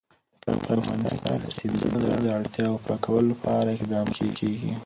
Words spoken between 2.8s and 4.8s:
پوره کولو لپاره اقدامات کېږي.